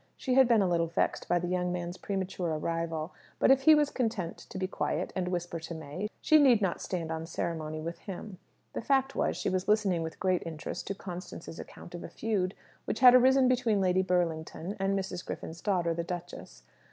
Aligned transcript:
She 0.17 0.33
had 0.33 0.47
been 0.47 0.63
a 0.63 0.67
little 0.67 0.87
vexed 0.87 1.27
by 1.29 1.37
the 1.37 1.47
young 1.47 1.71
man's 1.71 1.95
premature 1.95 2.49
arrival; 2.49 3.13
but 3.37 3.51
if 3.51 3.61
he 3.61 3.75
was 3.75 3.91
content 3.91 4.35
to 4.39 4.57
be 4.57 4.65
quiet, 4.65 5.13
and 5.15 5.27
whisper 5.27 5.59
to 5.59 5.75
May, 5.75 6.09
she 6.21 6.39
need 6.39 6.59
not 6.59 6.81
stand 6.81 7.11
on 7.11 7.27
ceremony 7.27 7.79
with 7.81 7.99
him. 7.99 8.39
The 8.73 8.81
fact 8.81 9.13
was, 9.15 9.37
she 9.37 9.47
was 9.47 9.67
listening 9.67 10.01
with 10.01 10.19
great 10.19 10.41
interest 10.43 10.87
to 10.87 10.95
Constance's 10.95 11.59
account 11.59 11.93
of 11.93 12.03
a 12.03 12.09
feud 12.09 12.55
which 12.85 13.01
had 13.01 13.13
arisen 13.13 13.47
between 13.47 13.79
Lady 13.79 14.01
Burlington 14.01 14.75
and 14.79 14.97
Mrs. 14.97 15.23
Griffin's 15.23 15.61
daughter, 15.61 15.93
the 15.93 16.03
duchess. 16.03 16.63